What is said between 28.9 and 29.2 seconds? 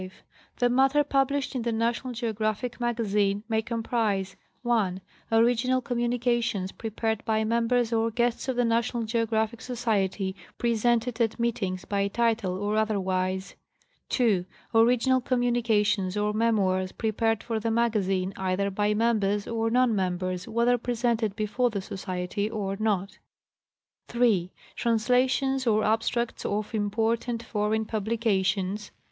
Magazine.